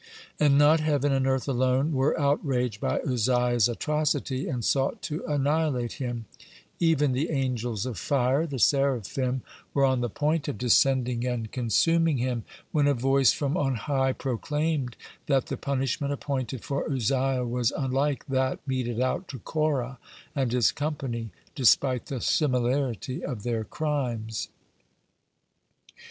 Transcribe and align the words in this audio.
(30) 0.39 0.45
And 0.49 0.57
not 0.57 0.79
heaven 0.79 1.11
and 1.11 1.27
earth 1.27 1.47
alone 1.47 1.93
were 1.93 2.19
outraged 2.19 2.81
by 2.81 3.01
Uzziah's 3.01 3.69
atrocity 3.69 4.47
and 4.49 4.65
sought 4.65 4.99
to 5.03 5.23
annihilate 5.27 5.91
him; 5.91 6.25
even 6.79 7.11
the 7.11 7.29
angels 7.29 7.85
of 7.85 7.99
fire, 7.99 8.47
the 8.47 8.57
seraphim, 8.57 9.43
were 9.75 9.85
on 9.85 10.01
the 10.01 10.09
point 10.09 10.47
of 10.47 10.57
descending 10.57 11.23
and 11.27 11.51
consuming 11.51 12.17
him, 12.17 12.45
when 12.71 12.87
a 12.87 12.95
voice 12.95 13.31
from 13.31 13.55
on 13.55 13.75
high 13.75 14.11
proclaimed, 14.11 14.95
that 15.27 15.45
the 15.45 15.55
punishment 15.55 16.11
appointed 16.11 16.63
for 16.63 16.91
Uzziah 16.91 17.45
was 17.45 17.69
unlike 17.69 18.25
that 18.25 18.57
meted 18.65 18.99
out 18.99 19.27
to 19.27 19.37
Korah 19.37 19.99
and 20.35 20.51
his 20.51 20.71
company 20.71 21.29
despite 21.53 22.07
the 22.07 22.21
similarity 22.21 23.23
of 23.23 23.43
their 23.43 23.63
crimes. 23.63 24.47